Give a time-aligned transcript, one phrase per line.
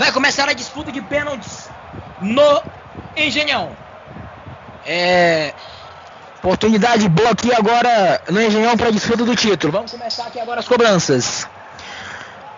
[0.00, 1.68] Vai começar a disputa de pênaltis
[2.22, 2.62] no
[3.14, 3.76] Engenhão.
[4.86, 5.52] É.
[6.38, 9.74] Oportunidade boa aqui agora no Engenhão para disputa do título.
[9.74, 11.46] Vamos começar aqui agora as cobranças.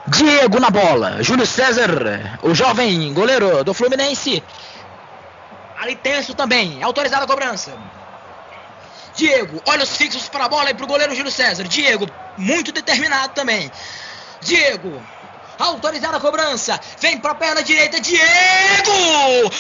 [0.07, 1.21] Diego na bola.
[1.21, 4.41] Júlio César, o jovem goleiro do Fluminense.
[5.81, 6.81] Ali tenso também.
[6.81, 7.73] Autorizada a cobrança.
[9.17, 11.65] Diego, olha os fixos para a bola e para o goleiro Júlio César.
[11.65, 12.07] Diego,
[12.39, 13.69] muito determinado também.
[14.41, 15.03] Diego,
[15.63, 16.79] autorizada a cobrança.
[17.01, 18.01] Vem para a perna direita.
[18.01, 19.51] Diego!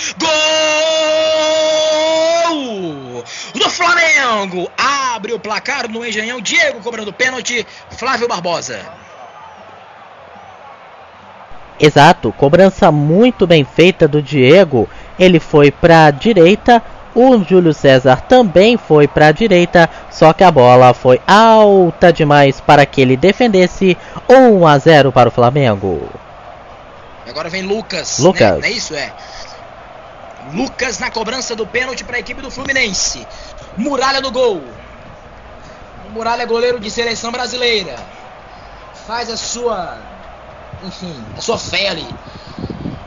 [2.48, 3.24] Gol!
[3.54, 4.70] Do Flamengo.
[4.76, 6.40] Abre o placar no Engenhão.
[6.40, 7.66] Diego cobrando pênalti.
[7.90, 9.02] Flávio Barbosa.
[11.80, 14.88] Exato, cobrança muito bem feita do Diego.
[15.18, 16.82] Ele foi para a direita,
[17.14, 22.60] o Júlio César também foi para a direita, só que a bola foi alta demais
[22.60, 23.96] para que ele defendesse
[24.28, 26.08] 1 a 0 para o Flamengo.
[27.28, 28.18] Agora vem Lucas.
[28.18, 28.60] Lucas.
[28.60, 28.68] Né?
[28.68, 28.94] É isso?
[28.94, 29.12] É.
[30.52, 33.26] Lucas na cobrança do pênalti para a equipe do Fluminense.
[33.76, 34.62] Muralha no gol.
[36.06, 37.96] O Muralha é goleiro de seleção brasileira.
[39.06, 39.98] Faz a sua.
[40.84, 42.08] Enfim, a sua fé ali.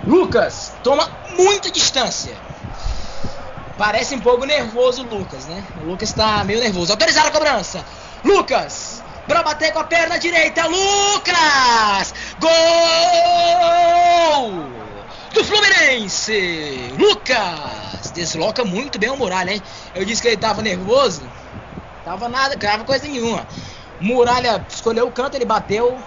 [0.05, 2.35] Lucas toma muita distância.
[3.77, 5.63] Parece um pouco nervoso o Lucas, né?
[5.81, 6.93] O Lucas tá meio nervoso.
[6.93, 7.83] Autorizada a cobrança.
[8.23, 9.03] Lucas!
[9.27, 10.65] Pra bater com a perna direita.
[10.65, 12.13] Lucas!
[12.39, 12.51] Gol!
[15.33, 16.93] Do Fluminense!
[16.97, 18.11] Lucas!
[18.13, 19.61] Desloca muito bem o Muralha, hein?
[19.93, 21.23] Eu disse que ele tava nervoso.
[22.05, 23.45] Tava nada, tava coisa nenhuma.
[23.99, 25.97] Muralha escolheu o canto, ele bateu.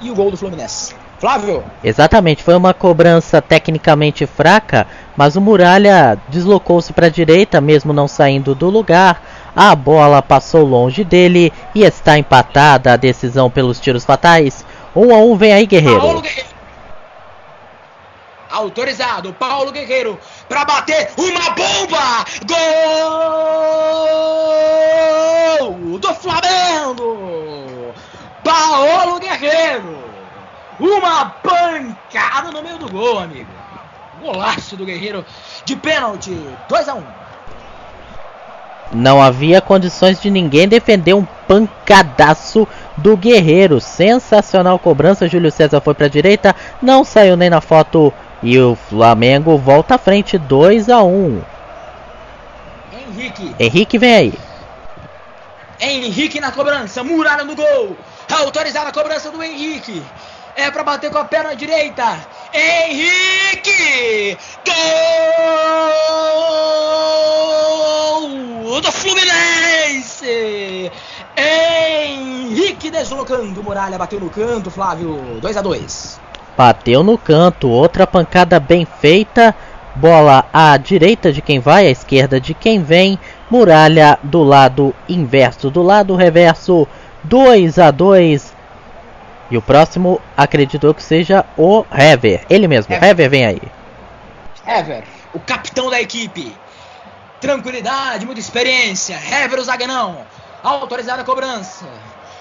[0.00, 0.94] E o gol do Fluminense.
[1.18, 1.64] Flávio.
[1.82, 8.06] Exatamente, foi uma cobrança tecnicamente fraca, mas o Muralha deslocou-se para a direita, mesmo não
[8.06, 9.20] saindo do lugar.
[9.54, 14.64] A bola passou longe dele e está empatada a decisão pelos tiros fatais.
[14.94, 16.00] 1 um a 1 um, vem aí, Guerreiro.
[16.00, 16.48] Paulo Guerreiro.
[18.50, 22.24] Autorizado, Paulo Guerreiro para bater uma bomba!
[25.58, 27.92] Gol do Flamengo!
[28.42, 30.07] Paulo Guerreiro!
[30.78, 33.50] Uma pancada no meio do gol, amigo.
[34.20, 35.24] Golaço do Guerreiro
[35.64, 36.36] de pênalti.
[36.68, 37.02] 2 a 1 um.
[38.92, 42.66] Não havia condições de ninguém defender um pancadaço
[42.96, 43.80] do Guerreiro.
[43.80, 45.28] Sensacional cobrança.
[45.28, 48.12] Júlio César foi para a direita, não saiu nem na foto.
[48.40, 51.42] E o Flamengo volta à frente 2 a 1 um.
[52.92, 53.54] Henrique.
[53.58, 54.34] Henrique vem aí.
[55.80, 57.02] Henrique na cobrança.
[57.02, 57.96] Muralha no gol.
[58.30, 60.02] Autorizada a cobrança do Henrique.
[60.58, 62.18] É para bater com a perna direita.
[62.52, 64.36] Henrique!
[68.64, 70.90] Gol do Fluminense!
[71.36, 73.62] Henrique deslocando.
[73.62, 75.38] Muralha bateu no canto, Flávio.
[75.40, 76.20] 2 a 2
[76.56, 77.68] Bateu no canto.
[77.68, 79.54] Outra pancada bem feita.
[79.94, 83.16] Bola à direita de quem vai, à esquerda de quem vem.
[83.48, 86.88] Muralha do lado inverso, do lado reverso.
[87.22, 88.57] 2 a 2
[89.50, 92.44] e o próximo acreditou que seja o Hever.
[92.50, 92.92] Ele mesmo.
[92.92, 93.62] Hever, Hever vem aí.
[94.66, 96.54] Hever, o capitão da equipe.
[97.40, 99.14] Tranquilidade, muita experiência.
[99.14, 100.18] Hever, o zagueirão.
[100.62, 101.86] Autorizada a cobrança.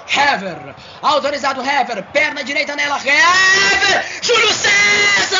[0.10, 5.38] Hever, autorizado Hever, perna direita nela, Hever, Júlio César!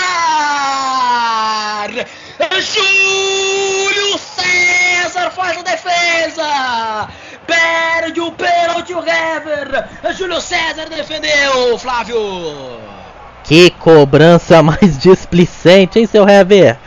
[2.60, 6.44] Júlio César faz a defesa!
[10.14, 12.18] Júlio César defendeu, Flávio!
[13.44, 16.78] Que cobrança mais displicente, hein, seu Hever?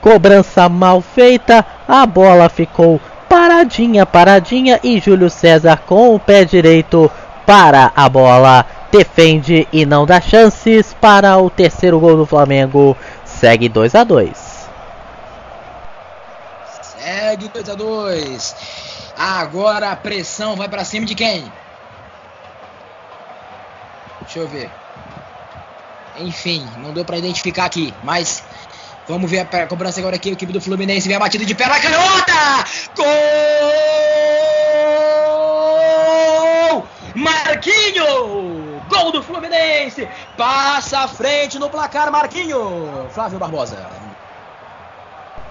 [0.00, 7.10] Cobrança mal feita, a bola ficou paradinha, paradinha e Júlio César com o pé direito
[7.46, 12.96] para a bola, defende e não dá chances para o terceiro gol do Flamengo.
[13.24, 14.68] Segue 2 a 2.
[16.82, 18.56] Segue 2 a 2.
[19.16, 21.50] Agora a pressão vai para cima de quem?
[24.32, 24.70] Deixa eu ver.
[26.18, 28.44] Enfim, não deu para identificar aqui, mas
[29.08, 30.30] vamos ver a cobrança agora aqui.
[30.30, 32.64] A equipe do Fluminense vem a batida de perna canhota!
[32.96, 33.06] Gol!
[37.16, 38.80] Marquinho!
[38.88, 40.06] Gol do Fluminense!
[40.36, 43.08] Passa à frente no placar, Marquinho!
[43.10, 43.84] Flávio Barbosa.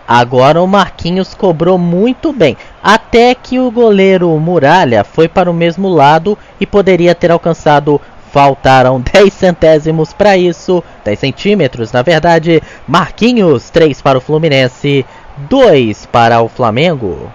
[0.07, 5.89] Agora o Marquinhos cobrou muito bem, até que o goleiro Muralha foi para o mesmo
[5.89, 7.99] lado e poderia ter alcançado.
[8.31, 12.61] Faltaram 10 centésimos para isso, 10 centímetros na verdade.
[12.87, 15.05] Marquinhos, 3 para o Fluminense,
[15.49, 17.31] 2 para o Flamengo.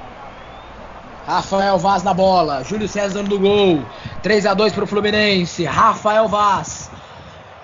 [1.27, 2.63] Rafael Vaz na bola.
[2.65, 3.83] Júlio César no gol.
[4.23, 5.65] 3 a 2 para o Fluminense.
[5.65, 6.91] Rafael Vaz.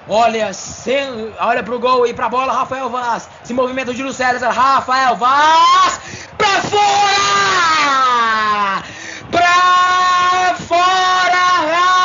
[0.09, 3.29] Olha, sem, olha pro gol e pra bola, Rafael Vaz.
[3.45, 4.51] Se movimenta o Júlio César.
[4.51, 6.01] Rafael Vaz
[6.37, 8.01] pra fora!
[9.31, 11.45] Pra fora,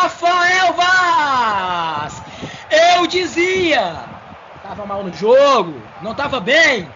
[0.01, 2.21] Rafael Vaz!
[2.69, 3.07] Eu
[4.63, 6.87] tava mal no jogo, não tava bem.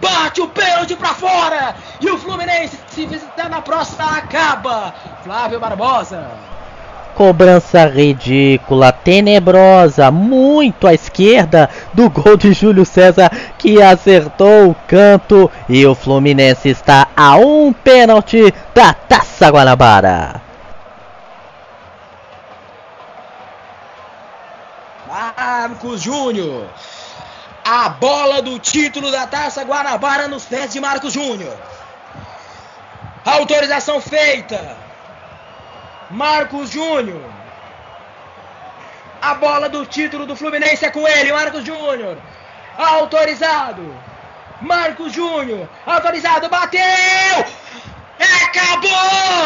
[0.00, 1.74] Bate o pênalti pra fora!
[2.00, 4.94] E o Fluminense, se visitar na próxima, acaba!
[5.24, 6.24] Flávio Barbosa.
[7.14, 13.28] Cobrança ridícula, tenebrosa, muito à esquerda do gol de Júlio César
[13.58, 20.47] que acertou o canto e o Fluminense está a um pênalti da Taça Guanabara.
[25.08, 26.68] Marcos Júnior.
[27.64, 31.56] A bola do título da Taça Guanabara nos pés de Marcos Júnior.
[33.24, 34.76] Autorização feita.
[36.10, 37.24] Marcos Júnior.
[39.20, 42.18] A bola do título do Fluminense é com ele, Marcos Júnior.
[42.76, 43.84] Autorizado.
[44.60, 45.68] Marcos Júnior.
[45.86, 46.48] Autorizado.
[46.50, 47.44] Bateu.
[48.44, 49.37] Acabou.